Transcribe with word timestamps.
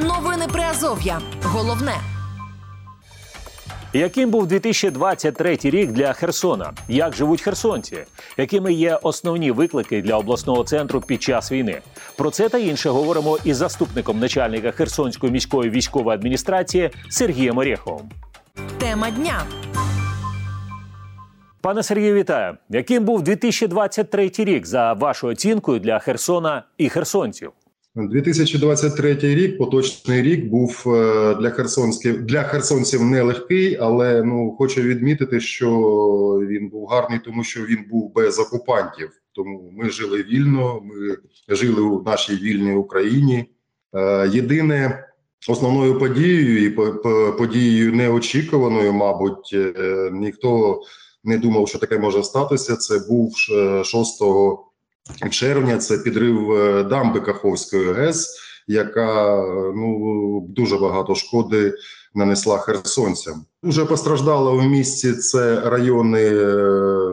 Новини 0.00 0.46
Приазов'я. 0.52 1.20
Головне. 1.42 1.94
Яким 3.92 4.30
був 4.30 4.46
2023 4.46 5.58
рік 5.62 5.92
для 5.92 6.12
Херсона? 6.12 6.72
Як 6.88 7.14
живуть 7.14 7.40
херсонці? 7.40 7.98
Якими 8.36 8.72
є 8.72 8.98
основні 9.02 9.50
виклики 9.50 10.02
для 10.02 10.16
обласного 10.16 10.64
центру 10.64 11.00
під 11.00 11.22
час 11.22 11.52
війни? 11.52 11.80
Про 12.16 12.30
це 12.30 12.48
та 12.48 12.58
інше 12.58 12.90
говоримо 12.90 13.38
із 13.44 13.56
заступником 13.56 14.18
начальника 14.18 14.70
Херсонської 14.70 15.32
міської 15.32 15.70
військової 15.70 16.14
адміністрації 16.14 16.90
Сергієм 17.08 17.58
Орєховим. 17.58 18.10
Тема 18.78 19.10
дня. 19.10 19.42
Пане 21.60 21.82
Сергію, 21.82 22.14
вітаю. 22.14 22.56
Яким 22.68 23.04
був 23.04 23.22
2023 23.22 24.30
рік 24.38 24.66
за 24.66 24.92
вашою 24.92 25.32
оцінкою 25.32 25.80
для 25.80 25.98
Херсона 25.98 26.62
і 26.78 26.88
херсонців? 26.88 27.52
2023 27.94 29.14
рік, 29.14 29.58
поточний 29.58 30.22
рік, 30.22 30.46
був 30.46 30.84
е, 30.86 31.34
для 31.34 31.50
херсонських 31.50 32.22
для 32.22 32.42
херсонців 32.42 33.04
нелегкий, 33.04 33.76
але 33.76 34.22
ну 34.22 34.54
хочу 34.58 34.82
відмітити, 34.82 35.40
що 35.40 35.70
він 36.48 36.68
був 36.68 36.86
гарний, 36.86 37.20
тому 37.24 37.44
що 37.44 37.60
він 37.60 37.84
був 37.90 38.12
без 38.14 38.38
окупантів. 38.38 39.10
Тому 39.32 39.72
ми 39.76 39.90
жили 39.90 40.22
вільно, 40.22 40.82
ми 40.84 41.16
жили 41.56 41.82
у 41.82 42.02
нашій 42.02 42.36
вільній 42.36 42.74
Україні. 42.74 43.44
Е, 43.94 44.28
єдине 44.28 45.06
основною 45.48 45.98
подією 45.98 46.64
і 46.64 46.70
подією 47.38 47.92
неочікуваною, 47.92 48.92
мабуть, 48.92 49.50
е, 49.54 50.10
ніхто 50.12 50.80
не 51.24 51.38
думав, 51.38 51.68
що 51.68 51.78
таке 51.78 51.98
може 51.98 52.22
статися. 52.22 52.76
Це 52.76 52.98
був 53.08 53.36
6 53.84 54.22
червня. 55.30 55.78
Це 55.78 55.98
підрив 55.98 56.52
е, 56.52 56.82
дамби 56.82 57.20
Каховської 57.20 57.92
ГЕС, 57.92 58.38
яка 58.66 59.42
ну 59.76 60.46
дуже 60.48 60.76
багато 60.76 61.14
шкоди 61.14 61.74
нанесла 62.14 62.58
херсонцям. 62.58 63.44
Дуже 63.62 63.84
постраждало 63.84 64.56
в 64.56 64.64
місті. 64.64 65.12
Це 65.12 65.60
райони 65.60 66.22
е, 66.22 67.12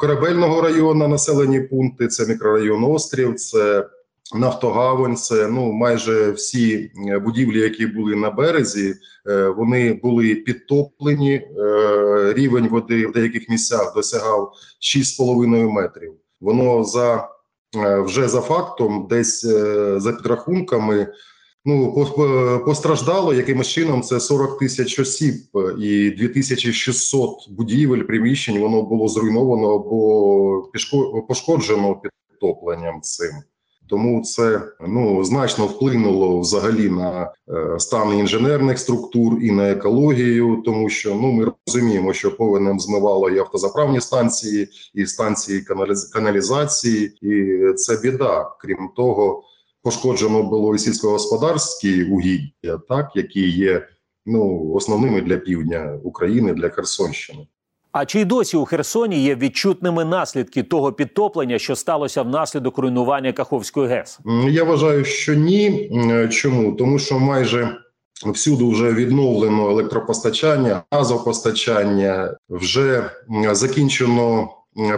корабельного 0.00 0.60
району, 0.60 1.08
населені 1.08 1.60
пункти. 1.60 2.08
Це 2.08 2.26
мікрорайон 2.26 2.84
Острів. 2.84 3.34
це 3.34 3.86
Нафтогавань, 4.34 5.16
це 5.16 5.48
ну 5.48 5.72
майже 5.72 6.30
всі 6.30 6.90
е, 7.08 7.18
будівлі, 7.18 7.60
які 7.60 7.86
були 7.86 8.16
на 8.16 8.30
березі, 8.30 8.94
вони 9.56 10.00
були 10.02 10.34
підтоплені. 10.34 11.48
Рівень 12.34 12.68
води 12.68 13.06
в 13.06 13.12
деяких 13.12 13.48
місцях 13.48 13.92
досягав 13.94 14.52
6,5 14.80 15.70
метрів. 15.70 16.12
Воно 16.40 16.84
за 16.84 17.28
е, 17.76 18.00
вже 18.00 18.28
за 18.28 18.40
фактом, 18.40 19.06
десь 19.10 19.44
е, 19.44 20.00
за 20.00 20.12
підрахунками. 20.12 21.12
Ну, 21.68 22.06
постраждало 22.64 23.34
якимось 23.34 23.68
чином 23.68 24.02
це 24.02 24.20
40 24.20 24.58
тисяч 24.58 24.98
осіб 24.98 25.34
і 25.78 26.10
2600 26.10 27.50
будівель 27.50 28.02
приміщень 28.02 28.58
воно 28.58 28.82
було 28.82 29.08
зруйновано 29.08 29.74
або 29.74 30.70
пошкоджено 31.28 32.00
підтопленням 32.30 33.00
цим. 33.00 33.30
Тому 33.88 34.22
це 34.22 34.62
ну 34.88 35.24
значно 35.24 35.66
вплинуло 35.66 36.40
взагалі 36.40 36.88
на 36.88 37.32
е, 37.48 37.78
стан 37.78 38.18
інженерних 38.18 38.78
структур 38.78 39.42
і 39.42 39.50
на 39.50 39.70
екологію, 39.70 40.62
тому 40.64 40.88
що 40.88 41.14
ну 41.14 41.32
ми 41.32 41.52
розуміємо, 41.66 42.12
що 42.12 42.36
повинен 42.36 42.80
змивало 42.80 43.30
і 43.30 43.38
автозаправні 43.38 44.00
станції, 44.00 44.68
і 44.94 45.06
станції 45.06 45.64
каналізації, 46.12 47.18
і 47.22 47.72
це 47.72 47.98
біда. 48.02 48.50
Крім 48.60 48.90
того, 48.96 49.42
пошкоджено 49.82 50.42
було 50.42 50.74
і 50.74 50.78
сільськогосподарські 50.78 52.04
угіддя, 52.04 52.80
так 52.88 53.10
які 53.14 53.50
є 53.50 53.88
ну 54.26 54.72
основними 54.72 55.20
для 55.20 55.36
півдня 55.36 56.00
України 56.02 56.54
для 56.54 56.68
Херсонщини. 56.68 57.46
А 57.98 58.06
чи 58.06 58.20
й 58.20 58.24
досі 58.24 58.56
у 58.56 58.64
Херсоні 58.64 59.22
є 59.22 59.34
відчутними 59.34 60.04
наслідки 60.04 60.62
того 60.62 60.92
підтоплення, 60.92 61.58
що 61.58 61.76
сталося 61.76 62.22
внаслідок 62.22 62.78
руйнування 62.78 63.32
Каховської 63.32 63.88
ГЕС? 63.88 64.18
Я 64.48 64.64
вважаю, 64.64 65.04
що 65.04 65.34
ні. 65.34 65.90
Чому 66.32 66.72
тому, 66.72 66.98
що 66.98 67.18
майже 67.18 67.76
всюди 68.26 68.64
вже 68.64 68.92
відновлено 68.92 69.70
електропостачання, 69.70 70.82
газопостачання, 70.90 72.36
вже 72.48 73.10
закінчено 73.52 74.48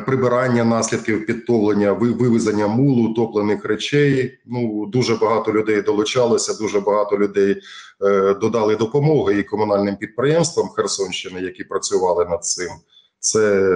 прибирання 0.06 0.64
наслідків 0.64 1.26
підтоплення, 1.26 1.92
вивезення 1.92 2.66
мулу, 2.66 3.14
топлених 3.14 3.64
речей. 3.64 4.38
Ну 4.46 4.86
дуже 4.86 5.14
багато 5.14 5.52
людей 5.52 5.82
долучалося. 5.82 6.54
Дуже 6.54 6.80
багато 6.80 7.18
людей 7.18 7.56
е, 8.04 8.34
додали 8.34 8.76
допомоги 8.76 9.38
і 9.38 9.42
комунальним 9.42 9.96
підприємствам 9.96 10.68
Херсонщини, 10.68 11.40
які 11.40 11.64
працювали 11.64 12.24
над 12.24 12.44
цим. 12.44 12.70
Це 13.20 13.72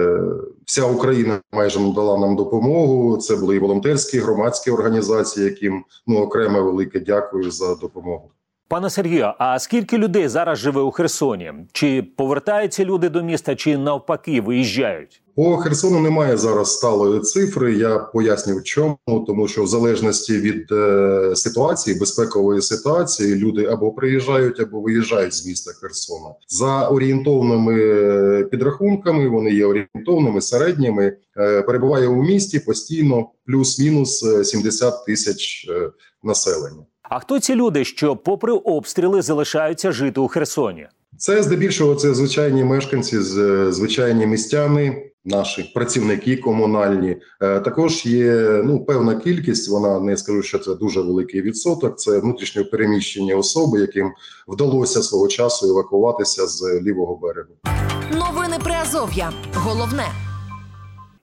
вся 0.65 0.85
Україна 0.85 1.39
майже 1.51 1.79
надала 1.79 2.17
нам 2.17 2.35
допомогу. 2.35 3.17
Це 3.17 3.35
були 3.35 3.55
і 3.55 3.59
волонтерські 3.59 4.19
громадські 4.19 4.71
організації, 4.71 5.45
яким 5.45 5.83
ну 6.07 6.19
окремо 6.19 6.63
велике 6.63 6.99
дякую 6.99 7.51
за 7.51 7.75
допомогу. 7.75 8.31
Пане 8.73 8.89
Сергію, 8.89 9.33
а 9.39 9.59
скільки 9.59 9.97
людей 9.97 10.27
зараз 10.27 10.59
живе 10.59 10.81
у 10.81 10.91
Херсоні? 10.91 11.53
Чи 11.71 12.03
повертаються 12.17 12.85
люди 12.85 13.09
до 13.09 13.23
міста, 13.23 13.55
чи 13.55 13.77
навпаки 13.77 14.41
виїжджають? 14.41 15.21
По 15.35 15.57
Херсону 15.57 15.99
немає 15.99 16.37
зараз 16.37 16.73
сталої 16.73 17.19
цифри. 17.19 17.73
Я 17.73 17.99
поясню 17.99 18.61
чому, 18.61 18.97
тому 19.27 19.47
що 19.47 19.63
в 19.63 19.67
залежності 19.67 20.37
від 20.37 20.71
е, 20.71 21.35
ситуації, 21.35 21.99
безпекової 21.99 22.61
ситуації, 22.61 23.35
люди 23.35 23.65
або 23.65 23.91
приїжджають, 23.91 24.59
або 24.59 24.81
виїжджають 24.81 25.33
з 25.33 25.45
міста 25.45 25.71
Херсона 25.81 26.29
за 26.47 26.87
орієнтовними 26.87 27.79
е, 27.79 28.43
підрахунками. 28.43 29.29
Вони 29.29 29.51
є 29.51 29.65
орієнтовними 29.65 30.41
середніми. 30.41 31.17
Е, 31.37 31.61
перебуває 31.61 32.07
у 32.07 32.23
місті 32.23 32.59
постійно 32.59 33.29
плюс-мінус 33.45 34.19
70 34.43 34.93
е, 34.93 34.97
тисяч 35.05 35.67
е, 35.69 35.89
населення. 36.23 36.85
А 37.03 37.19
хто 37.19 37.39
ці 37.39 37.55
люди, 37.55 37.85
що, 37.85 38.15
попри 38.15 38.51
обстріли, 38.53 39.21
залишаються 39.21 39.91
жити 39.91 40.19
у 40.19 40.27
Херсоні? 40.27 40.87
Це 41.17 41.43
здебільшого 41.43 41.95
це 41.95 42.13
звичайні 42.13 42.63
мешканці, 42.63 43.19
звичайні 43.71 44.25
містяни, 44.27 45.11
наші 45.25 45.71
працівники 45.75 46.37
комунальні. 46.37 47.17
Е, 47.41 47.59
також 47.59 48.05
є 48.05 48.61
ну 48.65 48.85
певна 48.85 49.15
кількість. 49.15 49.69
Вона 49.69 49.99
не 49.99 50.17
скажу, 50.17 50.41
що 50.41 50.59
це 50.59 50.75
дуже 50.75 51.01
великий 51.01 51.41
відсоток. 51.41 51.99
Це 51.99 52.19
внутрішньо 52.19 52.65
переміщені 52.65 53.33
особи, 53.33 53.79
яким 53.79 54.11
вдалося 54.47 55.03
свого 55.03 55.27
часу 55.27 55.69
евакуватися 55.69 56.47
з 56.47 56.81
лівого 56.81 57.15
берегу. 57.15 57.53
Новини 58.11 58.57
Приазов'я. 58.63 59.33
Головне. 59.53 60.22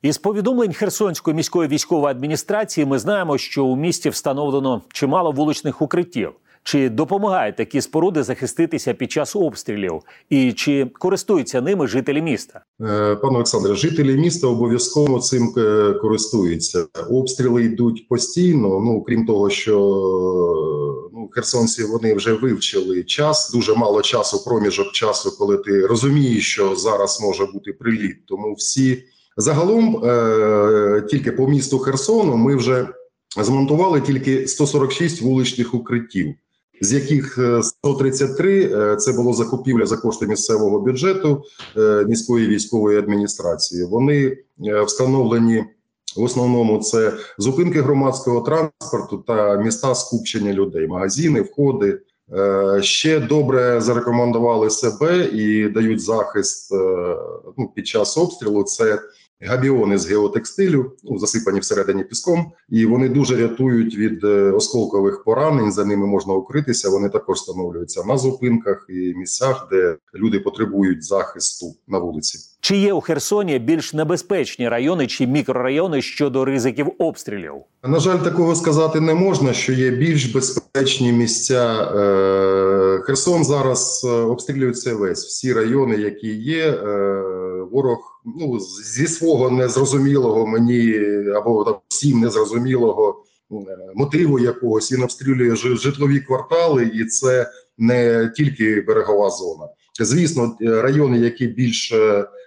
Із 0.02 0.18
повідомлень 0.18 0.72
Херсонської 0.72 1.36
міської 1.36 1.68
військової 1.68 2.10
адміністрації 2.10 2.86
ми 2.86 2.98
знаємо, 2.98 3.38
що 3.38 3.64
у 3.64 3.76
місті 3.76 4.10
встановлено 4.10 4.82
чимало 4.92 5.32
вуличних 5.32 5.82
укриттів. 5.82 6.30
Чи 6.62 6.88
допомагають 6.88 7.56
такі 7.56 7.80
споруди 7.80 8.22
захиститися 8.22 8.94
під 8.94 9.12
час 9.12 9.36
обстрілів, 9.36 10.00
і 10.30 10.52
чи 10.52 10.90
користуються 10.98 11.60
ними 11.60 11.86
жителі 11.86 12.22
міста? 12.22 12.60
Е, 12.80 13.16
пане 13.16 13.34
Олександре, 13.34 13.74
жителі 13.74 14.16
міста 14.16 14.46
обов'язково 14.46 15.20
цим 15.20 15.54
е, 15.56 15.92
користуються. 15.92 16.86
Обстріли 17.10 17.64
йдуть 17.64 18.08
постійно. 18.08 18.80
Ну 18.80 19.02
крім 19.02 19.26
того, 19.26 19.50
що 19.50 19.76
ну 21.12 21.30
херсонці 21.32 21.84
вони 21.84 22.14
вже 22.14 22.32
вивчили 22.32 23.04
час. 23.04 23.52
Дуже 23.52 23.74
мало 23.74 24.02
часу, 24.02 24.44
проміжок 24.44 24.92
часу, 24.92 25.36
коли 25.38 25.56
ти 25.56 25.86
розумієш, 25.86 26.52
що 26.52 26.76
зараз 26.76 27.20
може 27.22 27.46
бути 27.46 27.72
приліт. 27.72 28.26
Тому 28.26 28.54
всі 28.54 29.02
загалом 29.40 30.04
е, 30.04 31.06
тільки 31.10 31.32
по 31.32 31.48
місту 31.48 31.78
Херсону 31.78 32.36
ми 32.36 32.56
вже 32.56 32.88
змонтували 33.42 34.00
тільки 34.00 34.48
146 34.48 35.22
вуличних 35.22 35.74
укриттів 35.74 36.34
з 36.80 36.92
яких 36.92 37.38
133 37.62 38.64
е, 38.64 38.92
е, 38.92 38.96
це 38.96 39.12
було 39.12 39.32
закупівля 39.32 39.86
за 39.86 39.96
кошти 39.96 40.26
місцевого 40.26 40.80
бюджету 40.80 41.42
міської 42.06 42.46
військової 42.46 42.98
адміністрації. 42.98 43.84
Вони 43.84 44.36
встановлені 44.86 45.64
в 46.16 46.22
основному 46.22 46.78
це 46.78 47.12
зупинки 47.38 47.82
громадського 47.82 48.40
транспорту 48.40 49.24
та 49.26 49.56
міста 49.56 49.94
скупчення 49.94 50.52
людей, 50.52 50.86
магазини, 50.86 51.40
входи. 51.40 52.00
Ще 52.80 53.20
добре 53.20 53.80
зарекомендували 53.80 54.70
себе 54.70 55.24
і 55.24 55.68
дають 55.68 56.00
захист 56.00 56.72
ну, 57.58 57.72
під 57.74 57.86
час 57.86 58.18
обстрілу. 58.18 58.62
Це 58.62 58.98
габіони 59.46 59.98
з 59.98 60.10
геотекстилю, 60.10 60.92
ну, 61.04 61.18
засипані 61.18 61.60
всередині 61.60 62.04
піском, 62.04 62.52
і 62.68 62.86
вони 62.86 63.08
дуже 63.08 63.36
рятують 63.36 63.96
від 63.96 64.24
е, 64.24 64.28
осколкових 64.50 65.24
поранень. 65.24 65.72
За 65.72 65.84
ними 65.84 66.06
можна 66.06 66.34
укритися. 66.34 66.90
Вони 66.90 67.08
також 67.08 67.38
встановлюються 67.38 68.04
на 68.04 68.18
зупинках 68.18 68.86
і 68.88 69.14
місцях, 69.16 69.68
де 69.70 69.96
люди 70.14 70.40
потребують 70.40 71.04
захисту 71.04 71.66
на 71.88 71.98
вулиці. 71.98 72.38
Чи 72.60 72.76
є 72.76 72.92
у 72.92 73.00
Херсоні 73.00 73.58
більш 73.58 73.94
небезпечні 73.94 74.68
райони 74.68 75.06
чи 75.06 75.26
мікрорайони 75.26 76.02
щодо 76.02 76.44
ризиків 76.44 76.92
обстрілів? 76.98 77.54
На 77.84 78.00
жаль, 78.00 78.18
такого 78.18 78.54
сказати 78.54 79.00
не 79.00 79.14
можна, 79.14 79.52
що 79.52 79.72
є 79.72 79.90
більш 79.90 80.26
безпечні 80.26 81.12
місця. 81.12 81.92
Е, 81.96 82.89
Херсон 83.00 83.44
зараз 83.44 84.02
е, 84.04 84.10
обстрілюється 84.10 84.94
весь 84.94 85.26
всі 85.26 85.52
райони, 85.52 85.96
які 85.96 86.34
є. 86.36 86.66
е, 86.66 87.22
Ворог 87.72 88.22
ну 88.24 88.60
зі 88.84 89.06
свого 89.06 89.50
незрозумілого 89.50 90.46
мені 90.46 90.94
або 91.34 91.64
там 91.64 91.74
всім 91.88 92.20
незрозумілого 92.20 93.24
е, 93.52 93.54
мотиву 93.94 94.38
якогось 94.38 94.92
він 94.92 95.02
обстрілює 95.02 95.56
житлові 95.56 96.20
квартали, 96.20 96.90
і 96.94 97.04
це 97.04 97.50
не 97.78 98.32
тільки 98.36 98.80
берегова 98.80 99.30
зона. 99.30 99.68
Звісно, 100.00 100.56
райони, 100.60 101.18
які 101.18 101.46
більш 101.46 101.94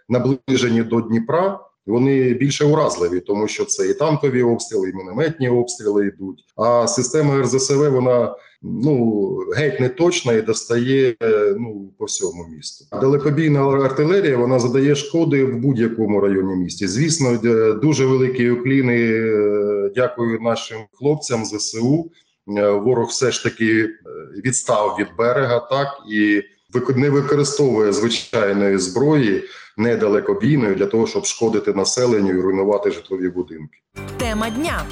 наближені 0.10 0.84
до 0.84 1.02
Дніпра, 1.02 1.60
вони 1.86 2.34
більше 2.34 2.66
уразливі, 2.66 3.20
тому 3.20 3.48
що 3.48 3.66
це 3.66 3.90
і 3.90 3.94
танкові 3.94 4.44
обстріли, 4.44 4.90
і 4.90 4.94
мінометні 4.94 5.50
обстріли 5.50 6.08
йдуть. 6.08 6.46
А 6.56 6.88
система 6.88 7.42
РЗСВ 7.42 7.90
вона 7.90 8.36
ну 8.64 9.38
геть 9.56 9.80
не 9.80 9.90
точна 9.90 10.34
і 10.34 10.42
достає 10.42 11.16
ну 11.60 11.90
по 11.98 12.06
всьому 12.06 12.46
місту. 12.56 12.86
Далекобійна 13.02 13.60
артилерія 13.68 14.38
вона 14.38 14.60
задає 14.60 14.96
шкоди 14.96 15.46
в 15.46 15.58
будь-якому 15.58 16.22
районі 16.22 16.56
місті. 16.56 16.88
Звісно, 16.88 17.38
дуже 17.82 18.06
великі 18.06 18.50
укліни. 18.50 18.96
е, 18.96 19.92
Дякую 19.96 20.40
нашим 20.40 20.78
хлопцям 20.94 21.46
ЗСУ. 21.46 22.12
Е, 22.58 22.70
Ворог 22.70 23.08
все 23.08 23.32
ж 23.32 23.44
таки 23.44 23.84
е, 23.84 23.90
відстав 24.46 24.96
від 25.00 25.08
берега, 25.18 25.60
так 25.60 25.88
і 26.12 26.42
не 26.96 27.10
використовує 27.10 27.94
звичайної 27.94 28.78
зброї 28.78 29.44
недалекобійної 29.78 30.76
для 30.76 30.86
того, 30.86 31.08
щоб 31.08 31.26
шкодити 31.26 31.74
населенню 31.74 32.30
і 32.30 32.42
руйнувати 32.42 32.92
житлові 32.92 33.30
будинки. 33.30 33.78
Тема 34.18 34.50
дня. 34.50 34.86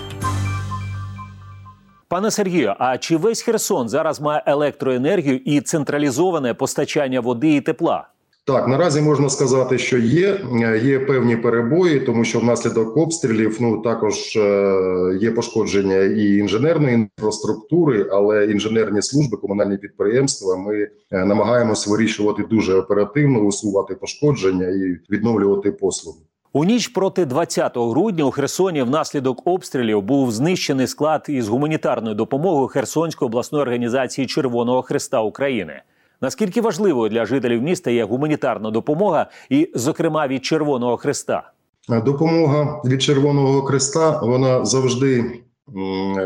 Пане 2.12 2.32
Сергію, 2.32 2.74
а 2.80 2.98
чи 2.98 3.18
весь 3.18 3.42
Херсон 3.42 3.90
зараз 3.90 4.22
має 4.22 4.44
електроенергію 4.46 5.38
і 5.38 5.62
централізоване 5.62 6.54
постачання 6.54 7.20
води 7.20 7.56
і 7.56 7.62
тепла? 7.62 8.08
Так, 8.46 8.68
наразі 8.68 9.02
можна 9.02 9.30
сказати, 9.30 9.78
що 9.78 9.98
є, 9.98 10.42
є 10.84 11.00
певні 11.00 11.36
перебої, 11.38 12.00
тому 12.00 12.24
що 12.24 12.40
внаслідок 12.40 12.98
обстрілів 12.98 13.58
ну 13.60 13.82
також 13.82 14.36
е, 14.36 15.18
є 15.22 15.32
пошкодження 15.32 15.98
і 15.98 16.36
інженерної 16.38 16.94
інфраструктури, 16.94 18.08
але 18.12 18.46
інженерні 18.46 19.02
служби, 19.02 19.38
комунальні 19.38 19.78
підприємства. 19.78 20.56
Ми 20.56 20.88
е, 21.12 21.26
намагаємось 21.26 21.88
вирішувати 21.88 22.44
дуже 22.50 22.74
оперативно, 22.74 23.40
усувати 23.40 23.96
пошкодження 23.96 24.68
і 24.68 25.14
відновлювати 25.14 25.72
послуги. 25.72 26.20
У 26.54 26.66
ніч 26.66 26.88
проти 26.88 27.26
20 27.26 27.78
грудня 27.78 28.24
у 28.24 28.32
Херсоні 28.32 28.82
внаслідок 28.84 29.48
обстрілів 29.48 30.02
був 30.02 30.32
знищений 30.32 30.88
склад 30.88 31.26
із 31.28 31.48
гуманітарною 31.48 32.16
допомогою 32.16 32.68
Херсонської 32.68 33.28
обласної 33.28 33.62
організації 33.62 34.28
Червоного 34.28 34.82
Христа 34.82 35.22
України. 35.22 35.82
Наскільки 36.22 36.62
важливою 36.62 37.10
для 37.10 37.26
жителів 37.26 37.62
міста 37.62 37.92
є 37.92 38.04
гуманітарна 38.04 38.72
допомога, 38.72 39.30
і, 39.50 39.70
зокрема, 39.76 40.28
від 40.28 40.46
Червоного 40.46 40.98
Христа? 40.98 41.52
Е, 41.92 42.02
Допомога 42.02 42.82
від 42.86 43.02
Червоного 43.02 43.62
Христа 43.62 44.20
вона 44.24 44.66
завжди 44.66 45.42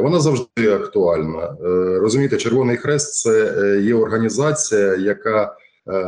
вона 0.02 0.20
завжди 0.20 0.74
актуальна. 0.74 1.58
Е, 1.66 2.00
Розумієте, 2.00 2.38
Червоний 2.38 2.78
Хрест 2.78 3.14
це 3.14 3.54
е, 3.58 3.82
є 3.82 3.96
організація, 3.96 4.96
яка, 4.96 5.56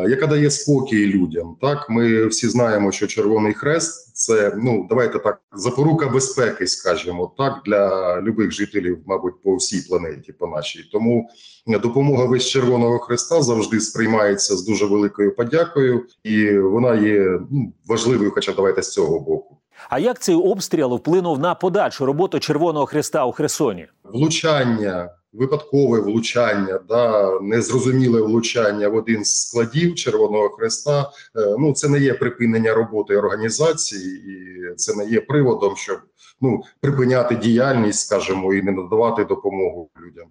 яка 0.09 0.27
дає 0.27 0.51
спокій 0.51 1.05
людям. 1.05 1.57
Так, 1.61 1.89
ми 1.89 2.27
всі 2.27 2.49
знаємо, 2.49 2.91
що 2.91 3.07
Червоний 3.07 3.53
Хрест 3.53 4.15
це 4.15 4.53
ну 4.57 4.85
давайте 4.89 5.19
так 5.19 5.41
запорука 5.53 6.07
безпеки, 6.07 6.67
скажімо 6.67 7.33
так, 7.37 7.53
для 7.65 8.21
любих 8.21 8.51
жителів, 8.51 8.99
мабуть, 9.05 9.41
по 9.43 9.55
всій 9.55 9.89
планеті, 9.89 10.33
по 10.33 10.47
нашій. 10.47 10.89
Тому 10.91 11.29
допомога 11.67 12.25
весь 12.25 12.45
Червоного 12.45 12.99
Хреста 12.99 13.41
завжди 13.41 13.79
сприймається 13.79 14.55
з 14.55 14.65
дуже 14.65 14.85
великою 14.85 15.35
подякою, 15.35 16.05
і 16.23 16.57
вона 16.57 16.95
є 16.95 17.39
ну, 17.51 17.73
важливою, 17.87 18.31
хоча 18.31 18.53
давайте 18.53 18.81
з 18.81 18.93
цього 18.93 19.19
боку. 19.19 19.57
А 19.89 19.99
як 19.99 20.19
цей 20.19 20.35
обстріл 20.35 20.95
вплинув 20.95 21.39
на 21.39 21.55
подальшу 21.55 22.05
роботу 22.05 22.39
Червоного 22.39 22.85
Христа 22.85 23.25
у 23.25 23.31
Херсоні? 23.31 23.87
Влучання, 24.03 25.09
випадкове 25.33 25.99
влучання, 25.99 26.79
да, 26.89 27.39
незрозуміле 27.41 28.21
влучання 28.21 28.89
в 28.89 28.95
один 28.95 29.25
з 29.25 29.47
складів 29.47 29.95
Червоного 29.95 30.49
Хреста. 30.49 31.11
е, 31.35 31.55
Ну 31.59 31.73
це 31.73 31.89
не 31.89 31.99
є 31.99 32.13
припинення 32.13 32.73
роботи 32.73 33.17
організації, 33.17 34.17
і 34.17 34.75
це 34.75 34.95
не 34.95 35.05
є 35.05 35.21
приводом, 35.21 35.75
щоб 35.75 35.97
ну 36.41 36.61
припиняти 36.81 37.35
діяльність, 37.35 37.99
скажімо, 38.07 38.53
і 38.53 38.61
не 38.61 38.71
надавати 38.71 39.25
допомогу 39.25 39.89
людям. 40.05 40.27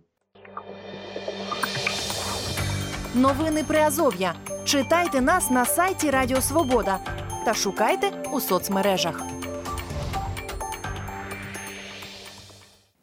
Новини 3.14 3.64
Приазов'я. 3.68 4.34
Читайте 4.64 5.20
нас 5.20 5.50
на 5.50 5.64
сайті 5.64 6.10
Радіо 6.10 6.40
Свобода 6.40 6.98
та 7.44 7.54
шукайте 7.54 8.10
у 8.32 8.40
соцмережах. 8.40 9.35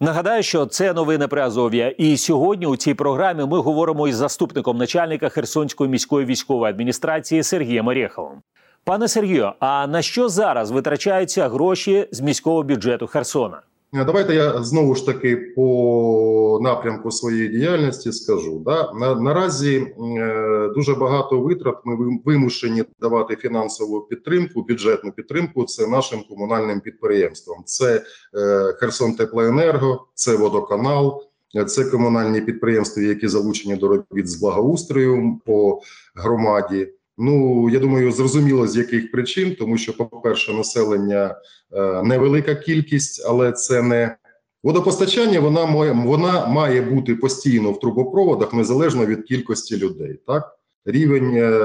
Нагадаю, 0.03 0.43
що 0.43 0.65
це 0.65 0.93
новини 0.93 1.27
Приазов'я. 1.27 1.89
І 1.89 2.17
сьогодні 2.17 2.65
у 2.65 2.75
цій 2.75 2.93
програмі 2.93 3.45
ми 3.45 3.59
говоримо 3.59 4.07
із 4.07 4.15
заступником 4.15 4.77
начальника 4.77 5.29
Херсонської 5.29 5.89
міської 5.89 6.25
військової 6.25 6.69
адміністрації 6.69 7.43
Сергієм 7.43 7.87
Орєховим. 7.87 8.41
Пане 8.83 9.07
Сергію, 9.07 9.51
а 9.59 9.87
на 9.87 10.01
що 10.01 10.29
зараз 10.29 10.71
витрачаються 10.71 11.49
гроші 11.49 12.07
з 12.11 12.21
міського 12.21 12.63
бюджету 12.63 13.07
Херсона? 13.07 13.61
Давайте 13.93 14.33
я 14.33 14.63
знову 14.63 14.95
ж 14.95 15.05
таки 15.05 15.35
по 15.35 16.59
напрямку 16.61 17.11
своєї 17.11 17.47
діяльності 17.47 18.11
скажу. 18.11 18.61
Да? 18.65 18.93
На, 18.93 19.15
наразі 19.15 19.77
е, 19.77 20.69
дуже 20.75 20.95
багато 20.95 21.39
витрат 21.39 21.75
ми 21.85 22.19
вимушені 22.25 22.83
давати 22.99 23.35
фінансову 23.35 24.01
підтримку, 24.01 24.63
бюджетну 24.63 25.11
підтримку. 25.11 25.63
Це 25.63 25.87
нашим 25.87 26.23
комунальним 26.29 26.79
підприємствам. 26.79 27.57
Це 27.65 28.03
е, 28.37 28.73
Херсон 28.79 29.15
Теплоенерго, 29.15 30.07
це 30.13 30.35
водоканал. 30.35 31.23
Це 31.67 31.85
комунальні 31.85 32.41
підприємства, 32.41 33.03
які 33.03 33.27
залучені 33.27 33.75
до 33.75 33.87
робіт 33.87 34.27
з 34.29 34.35
благоустрою 34.35 35.39
по 35.45 35.81
громаді. 36.15 36.93
Ну 37.17 37.69
я 37.69 37.79
думаю, 37.79 38.11
зрозуміло 38.11 38.67
з 38.67 38.77
яких 38.77 39.11
причин, 39.11 39.55
тому 39.59 39.77
що, 39.77 39.97
по-перше, 39.97 40.53
населення 40.53 41.35
е, 41.71 42.03
невелика 42.03 42.55
кількість, 42.55 43.25
але 43.27 43.51
це 43.51 43.81
не 43.81 44.17
водопостачання. 44.63 45.39
Вона 45.39 45.65
має 45.65 45.91
вона 45.91 46.47
має 46.47 46.81
бути 46.81 47.15
постійно 47.15 47.71
в 47.71 47.79
трубопроводах 47.79 48.53
незалежно 48.53 49.05
від 49.05 49.23
кількості 49.23 49.77
людей. 49.77 50.19
Так 50.27 50.57
рівень 50.85 51.35
е, 51.35 51.57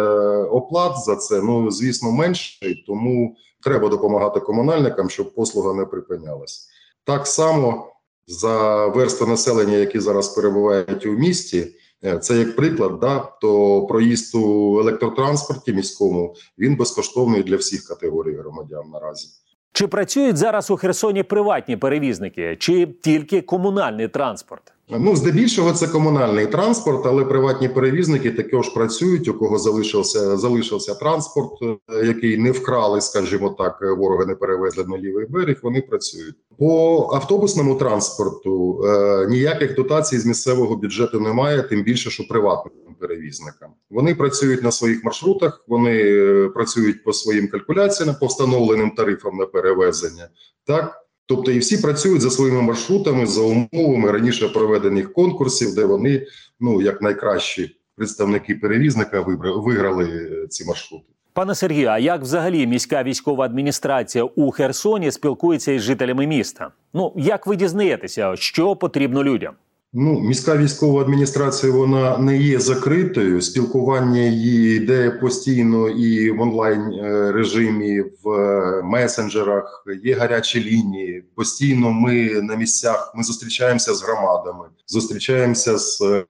оплат 0.51 0.99
за 0.99 1.17
це 1.17 1.43
ну 1.43 1.71
звісно 1.71 2.13
менший, 2.13 2.85
тому 2.87 3.37
треба 3.63 3.89
допомагати 3.89 4.41
комунальникам, 4.41 5.11
щоб 5.11 5.35
послуга 5.35 5.75
не 5.75 5.85
припинялась. 5.85 6.69
Так 7.05 7.27
само 7.27 7.87
за 8.27 8.87
верстви 8.87 9.27
населення, 9.27 9.77
які 9.77 10.01
зараз 10.01 10.29
перебувають 10.29 11.07
у 11.07 11.13
місті. 11.13 11.67
Е, 12.05 12.19
Це 12.19 12.39
як 12.39 12.57
приклад, 12.57 13.01
да, 13.01 13.19
то 13.41 13.83
проїзд 13.87 14.35
у 14.35 14.79
електротранспорті 14.81 15.73
міському 15.73 16.35
він 16.59 16.77
безкоштовний 16.77 17.43
для 17.43 17.57
всіх 17.57 17.85
категорій 17.85 18.37
громадян 18.37 18.91
наразі. 18.93 19.29
Чи 19.73 19.87
працюють 19.87 20.37
зараз 20.37 20.71
у 20.71 20.77
Херсоні 20.77 21.23
приватні 21.23 21.77
перевізники, 21.77 22.57
чи 22.57 22.87
тільки 22.87 23.43
комунальний 23.43 24.09
транспорт? 24.09 24.73
Ну, 24.91 25.17
здебільшого 25.17 25.73
це 25.73 25.87
комунальний 25.87 26.47
транспорт, 26.47 27.07
але 27.07 27.25
приватні 27.25 27.69
перевізники 27.69 28.31
також 28.31 28.69
працюють. 28.69 29.29
У 29.29 29.35
кого 29.35 29.59
залишився 29.59 30.37
залишився 30.37 30.95
транспорт, 30.95 31.53
е, 31.63 32.07
який 32.07 32.39
не 32.39 32.51
вкрали, 32.51 33.01
скажімо 33.01 33.55
так, 33.59 33.79
е, 33.83 33.93
вороги 33.93 34.27
не 34.27 34.35
перевезли 34.35 34.85
на 34.85 34.99
лівий 34.99 35.27
берег. 35.27 35.57
Вони 35.63 35.81
працюють 35.81 36.35
по 36.59 37.11
автобусному 37.13 37.75
транспорту. 37.75 38.85
Е, 38.85 39.27
ніяких 39.31 39.75
дотацій 39.75 40.19
з 40.19 40.27
місцевого 40.27 40.77
бюджету 40.77 41.21
немає, 41.21 41.63
тим 41.63 41.83
більше, 41.83 42.11
що 42.11 42.29
приватним 42.29 42.95
перевізникам. 43.01 43.71
Вони 43.91 44.15
працюють 44.15 44.63
на 44.63 44.73
своїх 44.73 45.05
маршрутах, 45.05 45.65
вони 45.69 46.03
е, 46.03 46.49
працюють 46.49 47.05
по 47.05 47.13
своїм 47.13 47.49
калькуляціям, 47.49 48.17
по 48.21 48.27
встановленим 48.27 48.91
тарифам 48.91 49.37
на 49.37 49.47
перевезення. 49.47 50.29
Так. 50.67 51.08
Тобто 51.29 51.51
і 51.51 51.59
всі 51.59 51.79
працюють 51.79 52.21
за 52.21 52.31
своїми 52.31 52.63
маршрутами, 52.63 53.27
за 53.27 53.41
умовами 53.41 54.13
раніше 54.13 54.49
проведених 54.49 55.13
конкурсів, 55.13 55.75
де 55.75 55.85
вони, 55.85 56.27
ну 56.61 56.83
як 56.83 57.03
найкращі 57.03 57.77
представники 57.97 58.55
перевізника, 58.55 59.21
виграли 59.41 60.05
е, 60.05 60.47
ці 60.47 60.65
маршрути. 60.65 61.05
Пане 61.33 61.55
Сергію, 61.55 61.89
а 61.89 61.99
як 61.99 62.23
взагалі 62.23 62.67
міська 62.67 63.03
військова 63.03 63.45
адміністрація 63.45 64.25
у 64.25 64.51
Херсоні 64.51 65.11
спілкується 65.11 65.73
із 65.73 65.83
жителями 65.83 66.27
міста? 66.27 66.71
Ну 66.95 67.13
як 67.17 67.47
ви 67.47 67.57
дізнаєтеся, 67.57 68.37
що 68.37 68.77
потрібно 68.77 69.25
людям? 69.25 69.55
Ну, 69.93 70.21
міська 70.21 70.57
військова 70.57 71.01
адміністрація 71.03 71.73
вона 71.73 72.19
не 72.19 72.37
є 72.37 72.61
закритою. 72.61 73.43
Спілкування 73.43 74.21
її 74.21 74.77
йде 74.77 75.11
постійно 75.11 75.89
і 75.89 76.31
в 76.31 76.41
онлайн 76.41 76.93
е, 76.93 77.33
режимі, 77.33 78.01
в 78.01 78.31
е, 78.31 78.83
месенджерах. 78.83 79.85
Є 80.05 80.15
гарячі 80.15 80.65
лінії. 80.65 81.25
Постійно 81.37 81.91
ми 81.91 82.41
на 82.43 82.57
місцях. 82.57 83.13
Ми 83.17 83.23
зустрічаємося 83.23 83.95
з 83.95 84.03
громадами, 84.03 84.65
зустрічаємося 84.87 85.79
з 85.79 86.01
е, 86.01 86.25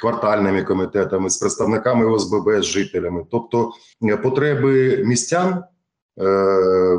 квартальними 0.00 0.62
комітетами, 0.62 1.30
з 1.30 1.36
представниками 1.36 2.06
ОСББ, 2.06 2.62
з 2.62 2.64
жителями. 2.64 3.26
Тобто 3.30 3.70
потреби 4.22 5.04
містян. 5.06 5.64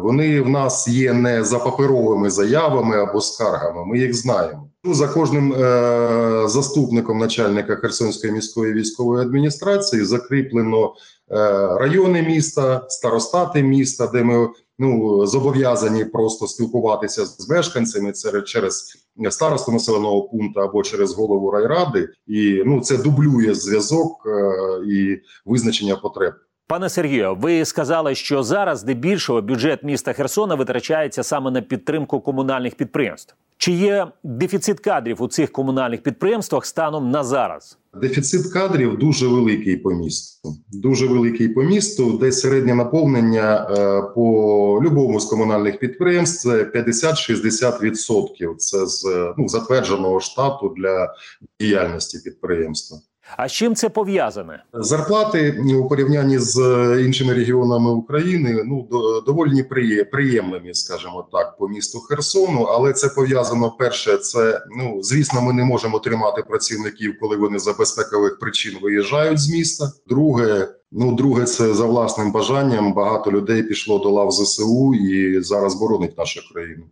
Вони 0.02 0.42
в 0.42 0.50
нас 0.50 0.88
є 0.88 1.14
не 1.14 1.44
за 1.44 1.60
паперовими 1.60 2.30
заявами 2.30 2.98
або 2.98 3.22
скаргами. 3.22 3.86
Ми 3.86 4.00
їх 4.00 4.14
знаємо. 4.14 4.71
Ну, 4.84 4.94
За 4.94 5.08
кожним 5.08 5.54
е, 5.54 6.48
заступником 6.48 7.18
начальника 7.18 7.76
Херсонської 7.76 8.34
міської 8.34 8.74
військової 8.74 9.26
адміністрації 9.26 10.06
закріплено 10.06 10.86
е, 10.86 11.36
райони 11.78 12.22
міста, 12.22 12.86
старостати 12.90 13.64
міста, 13.64 14.08
де 14.08 14.24
ми 14.24 14.50
ну 14.80 15.26
зобов'язані 15.26 16.06
просто 16.06 16.48
спілкуватися 16.48 17.26
з 17.26 17.50
мешканцями 17.50 18.12
це 18.12 18.42
через 18.42 18.98
старосту 19.30 19.72
населеного 19.72 20.22
пункту 20.24 20.60
або 20.60 20.84
через 20.84 21.14
голову 21.14 21.52
райради, 21.52 22.10
і 22.28 22.64
ну 22.66 22.82
це 22.82 22.98
дублює 22.98 23.54
зв'язок 23.54 24.24
е, 24.26 24.52
і 24.88 25.22
визначення 25.46 25.96
потреб. 25.96 26.34
Пане 26.72 26.90
Сергію, 26.90 27.38
ви 27.42 27.66
сказали, 27.66 28.16
що 28.16 28.44
зараз 28.44 28.80
здебільшого 28.80 29.42
бюджет 29.42 29.84
міста 29.84 30.14
Херсона 30.14 30.56
витрачається 30.56 31.24
саме 31.24 31.52
на 31.52 31.62
підтримку 31.62 32.20
комунальних 32.20 32.76
підприємств. 32.76 33.36
Чи 33.58 33.72
є 33.72 34.08
дефіцит 34.24 34.80
кадрів 34.80 35.22
у 35.22 35.28
цих 35.28 35.52
комунальних 35.52 36.04
підприємствах 36.04 36.66
станом 36.66 37.10
на 37.10 37.24
зараз? 37.24 37.78
Дефіцит 38.02 38.54
кадрів 38.54 38.98
дуже 38.98 39.28
великий 39.28 39.78
по 39.78 39.92
місту. 39.92 40.56
Дуже 40.74 41.08
великий 41.08 41.50
по 41.50 41.64
місту, 41.64 42.18
де 42.18 42.32
середнє 42.32 42.76
наповнення 42.76 43.68
е, 43.72 44.02
по 44.16 44.80
любому 44.84 45.20
з 45.20 45.26
комунальних 45.26 45.80
підприємств 45.80 46.42
це 46.42 46.64
50-60%. 46.64 48.56
Це 48.58 48.86
з 48.86 49.34
ну, 49.38 49.48
затвердженого 49.48 50.20
штату 50.20 50.74
для 50.78 51.14
діяльності 51.60 52.20
підприємства. 52.24 52.98
А 53.38 53.48
з 53.48 53.52
чим 53.52 53.76
це 53.76 53.90
пов'язане? 53.90 54.64
Зарплати 54.74 55.64
у 55.80 55.88
порівнянні 55.88 56.40
з 56.40 56.58
іншими 57.06 57.34
регіонами 57.34 57.92
України 57.92 58.64
ну 58.66 58.88
доволі 59.26 59.64
приємними, 60.12 60.74
скажімо 60.74 61.28
так, 61.32 61.58
по 61.58 61.68
місту 61.68 62.00
Херсону. 62.00 62.64
Але 62.64 62.94
це 62.94 63.08
пов'язано 63.08 63.72
перше. 63.80 64.18
Це 64.18 64.62
ну 64.78 65.04
звісно, 65.04 65.42
ми 65.42 65.54
не 65.54 65.64
можемо 65.64 66.00
тримати 66.00 66.44
працівників, 66.50 67.14
коли 67.22 67.38
вони 67.38 67.60
за 67.60 67.74
безпекових 67.74 68.40
причин 68.40 68.78
виїжджають 68.82 69.40
з 69.40 69.50
міста. 69.50 69.92
Друге, 70.08 70.68
ну 70.92 71.16
друге, 71.16 71.44
це 71.46 71.74
за 71.74 71.86
власним 71.86 72.32
бажанням. 72.32 72.94
Багато 72.94 73.32
людей 73.32 73.64
пішло 73.64 74.00
до 74.00 74.10
лав 74.10 74.32
ЗСУ 74.32 74.94
і 74.94 75.42
зараз 75.42 75.76
боронить 75.76 76.18
нашу 76.18 76.42
країну. 76.54 76.84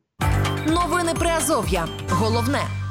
Новини 0.67 1.11
Приазов'я. 1.19 1.87
Головне. 2.09 2.88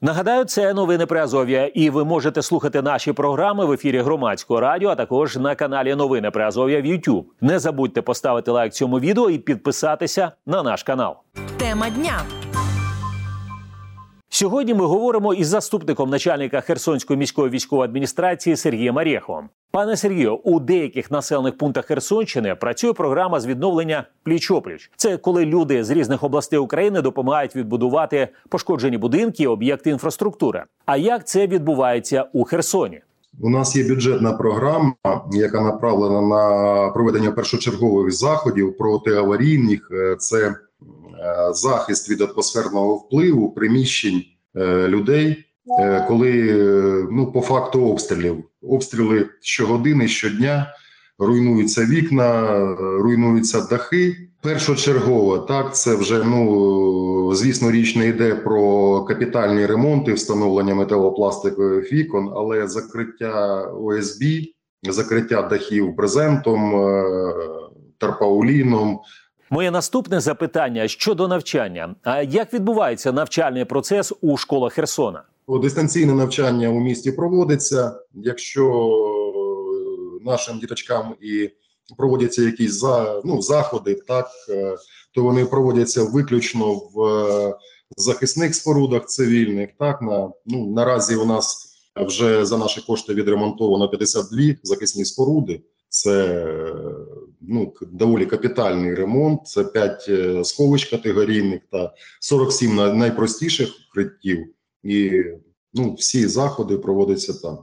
Нагадаю, 0.00 0.44
це 0.44 0.74
новини 0.74 1.06
Приазов'я, 1.06 1.66
і 1.66 1.90
ви 1.90 2.04
можете 2.04 2.42
слухати 2.42 2.82
наші 2.82 3.12
програми 3.12 3.64
в 3.64 3.72
ефірі 3.72 3.98
громадського 3.98 4.60
радіо, 4.60 4.88
а 4.88 4.94
також 4.94 5.36
на 5.36 5.54
каналі 5.54 5.94
Новини 5.94 6.30
Приазов'я 6.30 6.82
в 6.82 6.84
YouTube. 6.84 7.24
Не 7.40 7.58
забудьте 7.58 8.02
поставити 8.02 8.50
лайк 8.50 8.72
цьому 8.72 9.00
відео 9.00 9.30
і 9.30 9.38
підписатися 9.38 10.32
на 10.46 10.62
наш 10.62 10.82
канал. 10.82 11.16
Тема 11.56 11.90
дня. 11.90 12.20
Сьогодні 14.28 14.74
ми 14.74 14.84
говоримо 14.84 15.34
із 15.34 15.48
заступником 15.48 16.10
начальника 16.10 16.60
Херсонської 16.60 17.18
міської 17.18 17.50
військової 17.50 17.88
адміністрації 17.88 18.56
Сергієм 18.56 18.96
Орєховим. 18.96 19.48
Пане 19.78 19.96
Сергію, 19.96 20.34
у 20.34 20.60
деяких 20.60 21.10
населених 21.10 21.58
пунктах 21.58 21.84
Херсонщини 21.84 22.54
працює 22.54 22.92
програма 22.92 23.40
з 23.40 23.46
відновлення 23.46 24.04
пліч-опліч. 24.26 24.90
Це 24.96 25.16
коли 25.16 25.44
люди 25.44 25.84
з 25.84 25.90
різних 25.90 26.22
областей 26.22 26.58
України 26.58 27.02
допомагають 27.02 27.56
відбудувати 27.56 28.28
пошкоджені 28.48 28.98
будинки, 28.98 29.46
об'єкти 29.46 29.90
інфраструктури. 29.90 30.64
А 30.86 30.96
як 30.96 31.26
це 31.26 31.46
відбувається 31.46 32.24
у 32.32 32.44
Херсоні? 32.44 33.00
У 33.40 33.50
нас 33.50 33.76
є 33.76 33.88
бюджетна 33.88 34.32
програма, 34.32 34.94
яка 35.32 35.60
направлена 35.60 36.22
на 36.22 36.88
проведення 36.90 37.30
першочергових 37.30 38.12
заходів 38.12 38.76
протиаварійних. 38.76 39.88
Е, 39.92 40.16
Це 40.16 40.48
е, 40.48 40.54
захист 41.52 42.10
від 42.10 42.20
атмосферного 42.20 42.94
впливу 42.94 43.50
приміщень 43.50 44.22
е, 44.56 44.88
людей, 44.88 45.44
коли 46.08 46.48
е, 46.50 47.06
ну 47.10 47.32
по 47.32 47.40
факту 47.40 47.86
обстрілів, 47.86 48.44
обстріли 48.62 49.26
щогодини, 49.40 50.08
щодня. 50.08 50.74
Руйнуються 51.18 51.84
вікна, 51.84 52.56
е, 52.56 52.76
руйнуються 52.78 53.60
дахи. 53.60 54.16
Першочергово, 54.42 55.38
так 55.38 55.76
це 55.76 55.94
вже 55.94 56.24
ну 56.24 57.34
звісно, 57.34 57.70
річ 57.70 57.96
не 57.96 58.08
йде 58.08 58.34
про 58.34 59.00
капітальні 59.04 59.66
ремонти, 59.66 60.12
встановлення 60.12 60.74
металопластикових 60.74 61.92
вікон, 61.92 62.32
але 62.36 62.68
закриття 62.68 63.62
ОСБ, 63.62 64.22
закриття 64.88 65.42
дахів 65.42 65.94
брезентом, 65.94 66.76
е, 66.76 67.04
тарпауліном. 67.98 69.00
Моє 69.50 69.70
наступне 69.70 70.20
запитання 70.20 70.88
щодо 70.88 71.28
навчання. 71.28 71.94
А 72.02 72.22
як 72.22 72.54
відбувається 72.54 73.12
навчальний 73.12 73.64
процес 73.64 74.12
у 74.20 74.36
школах 74.36 74.72
Херсона? 74.72 75.22
Дистанційне 75.56 76.14
навчання 76.14 76.68
у 76.68 76.80
місті 76.80 77.12
проводиться. 77.12 78.00
Якщо 78.14 78.64
е, 78.64 80.24
нашим 80.24 80.58
діточкам 80.58 81.14
і 81.20 81.50
проводяться 81.96 82.42
якісь 82.42 82.72
за, 82.72 83.22
ну, 83.24 83.42
заходи, 83.42 83.94
так 83.94 84.26
е, 84.48 84.76
то 85.14 85.22
вони 85.22 85.44
проводяться 85.44 86.02
виключно 86.02 86.74
в 86.74 87.02
е, 87.04 87.54
захисних 87.96 88.54
спорудах 88.54 89.06
цивільних. 89.06 89.70
Так 89.78 90.02
на 90.02 90.30
ну 90.46 90.72
наразі 90.72 91.16
у 91.16 91.24
нас 91.24 91.74
вже 91.96 92.44
за 92.44 92.58
наші 92.58 92.80
кошти 92.86 93.14
відремонтовано 93.14 93.88
52 93.88 94.54
захисні 94.62 95.04
споруди. 95.04 95.60
Це 95.88 96.46
ну 97.40 97.74
доволі 97.92 98.26
капітальний 98.26 98.94
ремонт. 98.94 99.46
Це 99.46 99.64
5 99.64 100.46
сховищ 100.46 100.90
категорійних 100.90 101.60
та 101.72 101.94
47 102.20 102.76
най- 102.76 102.96
найпростіших 102.96 103.68
укриттів. 103.90 104.46
І 104.88 105.24
ну 105.74 105.94
всі 105.94 106.26
заходи 106.26 106.78
проводяться 106.78 107.32
там. 107.42 107.58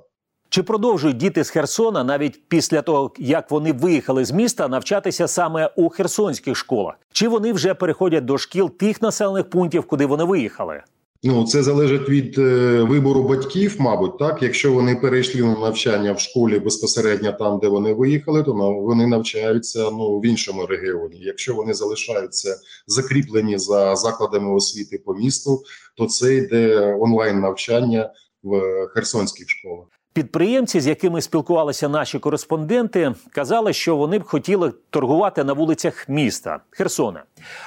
Чи 0.49 0.63
продовжують 0.63 1.17
діти 1.17 1.43
з 1.43 1.49
Херсона 1.49 2.03
навіть 2.03 2.47
після 2.47 2.81
того, 2.81 3.11
як 3.17 3.51
вони 3.51 3.73
виїхали 3.73 4.25
з 4.25 4.31
міста, 4.31 4.67
навчатися 4.67 5.27
саме 5.27 5.69
у 5.75 5.89
херсонських 5.89 6.55
школах? 6.55 6.95
Чи 7.11 7.27
вони 7.27 7.53
вже 7.53 7.73
переходять 7.73 8.25
до 8.25 8.37
шкіл 8.37 8.69
тих 8.69 9.01
населених 9.01 9.49
пунктів, 9.49 9.87
куди 9.87 10.05
вони 10.05 10.23
виїхали? 10.23 10.83
Ну 11.27 11.45
це 11.45 11.63
залежить 11.63 12.09
від 12.09 12.37
е, 12.37 12.81
вибору 12.81 13.23
батьків, 13.23 13.75
мабуть, 13.79 14.17
так. 14.17 14.43
Якщо 14.43 14.73
вони 14.73 14.95
перейшли 14.95 15.41
на 15.41 15.59
навчання 15.59 16.13
в 16.13 16.19
школі 16.19 16.59
безпосередньо 16.59 17.33
там, 17.33 17.59
де 17.59 17.67
вони 17.67 17.93
виїхали, 17.93 18.43
то 18.43 18.53
вони 18.73 19.07
навчаються 19.07 19.91
ну 19.91 20.19
в 20.19 20.25
іншому 20.25 20.65
регіоні. 20.65 21.19
Якщо 21.21 21.55
вони 21.55 21.73
залишаються 21.73 22.57
закріплені 22.87 23.57
за 23.57 23.95
закладами 23.95 24.55
освіти 24.55 25.01
по 25.05 25.13
місту, 25.13 25.63
то 25.97 26.05
це 26.05 26.35
йде 26.35 26.95
онлайн 26.99 27.39
навчання 27.39 28.13
в 28.43 28.61
херсонських 28.93 29.49
школах. 29.49 29.87
Підприємці, 30.15 30.79
з 30.79 30.87
якими 30.87 31.21
спілкувалися 31.21 31.89
наші 31.89 32.19
кореспонденти, 32.19 33.13
казали, 33.31 33.73
що 33.73 33.95
вони 33.95 34.19
б 34.19 34.23
хотіли 34.23 34.71
торгувати 34.89 35.43
на 35.43 35.53
вулицях 35.53 36.09
міста 36.09 36.59
Херсона. 36.69 37.23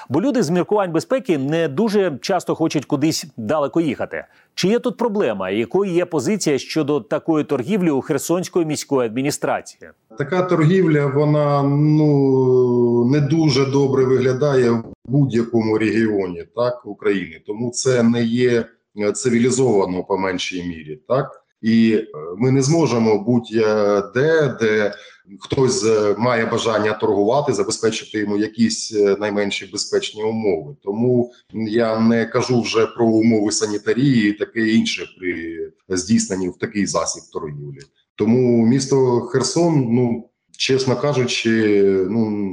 Бо 0.09 0.23
люди 0.23 0.43
з 0.43 0.51
міркувань 0.51 0.93
безпеки 0.93 1.39
не 1.39 1.69
дуже 1.69 2.19
часто 2.21 2.55
хочуть 2.55 2.85
кудись 2.85 3.27
далеко 3.37 3.81
їхати. 3.81 4.25
Чи 4.55 4.69
є 4.69 4.79
тут 4.79 4.97
проблема? 4.97 5.51
Якою 5.51 5.93
є 5.93 6.05
позиція 6.05 6.59
щодо 6.59 7.01
такої 7.01 7.45
торгівлі 7.45 7.91
у 7.91 8.01
Херсонської 8.01 8.67
міської 8.67 9.09
адміністрації? 9.09 9.91
Така 10.19 10.43
торгівля 10.43 11.07
вона 11.07 11.63
ну 11.63 13.05
не 13.05 13.21
дуже 13.21 13.67
добре 13.67 14.05
виглядає 14.05 14.71
в 14.71 14.85
будь-якому 15.05 15.79
регіоні 15.79 16.45
так 16.57 16.87
України, 16.87 17.43
тому 17.47 17.71
це 17.71 18.03
не 18.03 18.23
є 18.23 18.65
е, 18.99 19.13
цивілізовано 19.13 20.05
по 20.05 20.19
меншій 20.19 20.63
мірі, 20.63 21.01
так 21.09 21.45
і 21.63 21.93
е, 21.93 22.07
ми 22.37 22.51
не 22.51 22.63
зможемо 22.63 23.19
будь-де, 23.19 24.55
де 24.61 24.95
хтось 25.41 25.85
е, 25.85 26.15
має 26.19 26.47
бажання 26.47 26.93
торгувати, 26.93 27.53
забезпечити 27.53 28.19
йому 28.19 28.37
якісь 28.37 28.95
е, 28.95 29.17
найменші 29.21 29.67
безпечні 29.73 30.23
умови. 30.23 30.77
Тому 30.85 31.33
я 31.55 32.01
не 32.01 32.27
кажу 32.27 32.61
вже 32.61 32.87
про 32.87 33.07
умови 33.07 33.53
санітарії 33.53 34.31
і 34.31 34.33
таке 34.33 34.69
інше 34.69 35.07
при 35.19 35.57
здійсненні 35.97 36.49
в 36.49 36.59
такий 36.59 36.87
засіб 36.87 37.23
торгівлі. 37.33 37.81
Тому 38.15 38.67
місто 38.67 39.21
Херсон, 39.21 39.87
ну 39.91 40.31
чесно 40.57 40.97
кажучи, 40.97 41.83
ну 42.11 42.51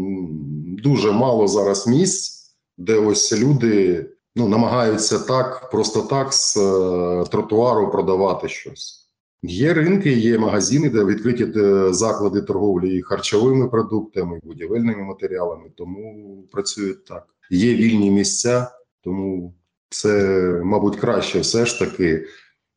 дуже 0.84 1.12
мало 1.12 1.48
зараз 1.48 1.88
місць, 1.88 2.52
де 2.78 2.96
ось 2.96 3.34
люди 3.34 4.06
ну, 4.36 4.48
намагаються 4.48 5.20
так, 5.20 5.70
просто 5.72 6.02
так 6.02 6.34
з 6.34 6.58
е, 6.58 7.24
тротуару 7.32 7.92
продавати 7.92 8.50
щось. 8.50 9.02
Є 9.44 9.74
ринки, 9.74 10.12
є 10.12 10.40
магазини, 10.40 10.90
де 10.90 11.06
відкриті 11.06 11.54
е, 11.56 11.94
заклади 11.94 12.42
торговлі 12.42 13.02
харчовими 13.02 13.68
продуктами, 13.68 14.40
будівельними 14.44 15.04
матеріалами, 15.04 15.70
тому 15.78 16.44
працюють 16.52 17.06
так. 17.06 17.26
Є 17.52 17.74
вільні 17.76 18.12
місця, 18.12 18.72
тому 19.04 19.54
це, 19.90 20.42
мабуть, 20.64 20.96
краще 20.96 21.40
все 21.40 21.66
ж 21.66 21.80
таки 21.80 22.26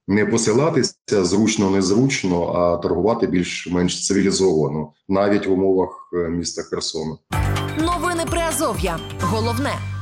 не 0.09 0.27
посилатися 0.27 0.95
зручно, 1.11 1.71
незручно, 1.71 2.53
а 2.53 2.77
торгувати 2.77 3.27
більш-менш 3.27 4.07
цивілізовано, 4.07 4.93
навіть 5.09 5.47
в 5.47 5.53
умовах 5.53 6.11
е, 6.13 6.29
міста 6.29 6.63
Херсона. 6.63 7.17
Новини 7.79 8.25
Приазов'я. 8.31 8.99
Головне. 9.21 9.98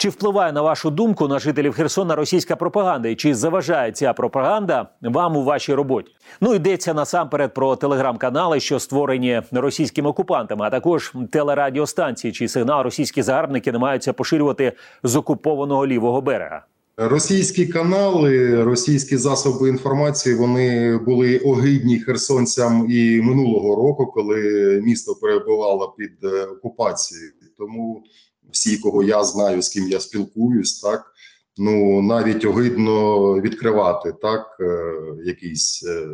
Чи 0.00 0.08
впливає 0.08 0.52
на 0.52 0.62
вашу 0.62 0.90
думку 0.90 1.28
на 1.28 1.38
жителів 1.38 1.72
Херсона 1.72 2.16
російська 2.16 2.56
пропаганда? 2.56 3.08
І 3.08 3.14
чи 3.14 3.34
заважає 3.34 3.92
ця 3.92 4.12
пропаганда 4.12 4.88
вам 5.02 5.36
у 5.36 5.44
вашій 5.44 5.74
роботі? 5.74 6.12
Ну 6.40 6.54
йдеться 6.54 6.94
насамперед 6.94 7.54
про 7.54 7.76
телеграм-канали, 7.76 8.60
що 8.60 8.80
створені 8.80 9.42
російськими 9.52 10.08
окупантами, 10.08 10.66
а 10.66 10.70
також 10.70 11.12
телерадіостанції, 11.30 12.32
чий 12.32 12.48
сигнал 12.48 12.82
російські 12.82 13.22
загарбники 13.22 13.72
намагаються 13.72 14.12
поширювати 14.12 14.72
з 15.02 15.16
окупованого 15.16 15.86
лівого 15.86 16.20
берега. 16.20 16.64
Російські 16.96 17.66
канали, 17.66 18.64
російські 18.64 19.16
засоби 19.16 19.68
інформації 19.68 20.34
вони 20.34 20.98
були 20.98 21.38
огидні 21.38 22.00
херсонцям 22.00 22.86
і 22.90 23.20
минулого 23.22 23.76
року, 23.76 24.06
коли 24.06 24.40
місто 24.84 25.14
перебувало 25.14 25.94
під 25.98 26.12
е, 26.24 26.44
окупацією. 26.44 27.32
Тому 27.58 28.02
всі, 28.50 28.78
кого 28.78 29.02
я 29.02 29.24
знаю, 29.24 29.62
з 29.62 29.68
ким 29.68 29.88
я 29.88 30.00
спілкуюсь, 30.00 30.80
так 30.80 31.12
ну 31.58 32.02
навіть 32.02 32.44
огидно 32.44 33.32
відкривати 33.40 34.12
так 34.22 34.56
е, 34.60 34.92
якийсь 35.24 35.84
е, 35.88 36.06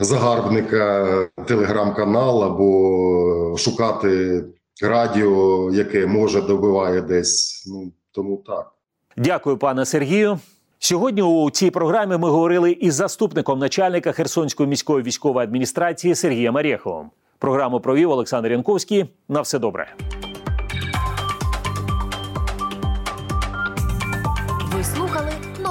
загарбника 0.00 1.28
телеграм-канал 1.46 2.44
або 2.44 3.56
шукати 3.58 4.44
радіо, 4.82 5.70
яке 5.72 6.06
може 6.06 6.42
добиває 6.42 7.00
десь. 7.00 7.64
Ну 7.66 7.92
тому 8.12 8.42
так. 8.46 8.72
Дякую, 9.16 9.56
пане 9.56 9.84
Сергію. 9.84 10.38
Сьогодні 10.78 11.22
у 11.22 11.50
цій 11.50 11.70
програмі 11.70 12.16
ми 12.16 12.28
говорили 12.28 12.72
із 12.72 12.94
заступником 12.94 13.58
начальника 13.58 14.12
Херсонської 14.12 14.68
міської 14.68 15.02
військової 15.02 15.44
адміністрації 15.44 16.14
Сергієм 16.14 16.56
Арєховим. 16.56 17.10
Програму 17.38 17.80
провів 17.80 18.10
Олександр 18.10 18.52
Янковський. 18.52 19.06
На 19.28 19.40
все 19.40 19.58
добре. 19.58 19.94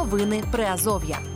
Новини 0.06 0.44
Приазов'я. 0.52 1.35